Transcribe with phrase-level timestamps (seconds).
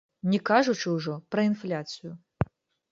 [0.31, 2.11] Не кажучы ўжо пра інфляцыю!